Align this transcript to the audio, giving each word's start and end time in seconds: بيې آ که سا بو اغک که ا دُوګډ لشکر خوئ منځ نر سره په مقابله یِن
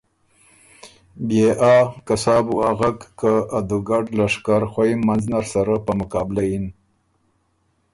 بيې 1.27 1.47
آ 1.73 1.75
که 2.05 2.15
سا 2.23 2.35
بو 2.45 2.55
اغک 2.69 2.99
که 3.19 3.31
ا 3.57 3.59
دُوګډ 3.67 4.05
لشکر 4.17 4.61
خوئ 4.71 4.91
منځ 5.07 5.23
نر 5.31 5.45
سره 5.53 5.75
په 5.85 5.91
مقابله 5.99 6.43
یِن 6.51 6.65